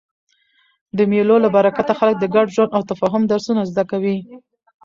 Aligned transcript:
د 0.97 0.99
مېلو 1.11 1.35
له 1.43 1.49
برکته 1.55 1.93
خلک 1.99 2.15
د 2.19 2.25
ګډ 2.35 2.47
ژوند 2.55 2.71
او 2.75 2.81
تفاهم 2.91 3.23
درسونه 3.31 3.61
زده 3.71 3.83
کوي. 3.91 4.17